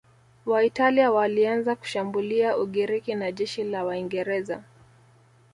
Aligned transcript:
Waitalia 0.45 1.11
walianza 1.11 1.75
kushambulia 1.75 2.57
Ugiriki 2.57 3.15
na 3.15 3.31
jeshi 3.31 3.63
la 3.63 3.83
Waingereza 3.83 4.63